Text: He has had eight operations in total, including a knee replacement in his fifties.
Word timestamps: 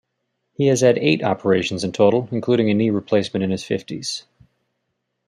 He 0.55 0.65
has 0.65 0.81
had 0.81 0.97
eight 0.97 1.21
operations 1.23 1.83
in 1.83 1.91
total, 1.91 2.27
including 2.31 2.71
a 2.71 2.73
knee 2.73 2.89
replacement 2.89 3.43
in 3.43 3.51
his 3.51 3.63
fifties. 3.63 4.23